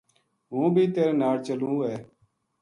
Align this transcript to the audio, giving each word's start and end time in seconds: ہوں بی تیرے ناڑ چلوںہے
ہوں 0.51 0.67
بی 0.73 0.83
تیرے 0.93 1.13
ناڑ 1.19 1.35
چلوںہے 1.47 1.95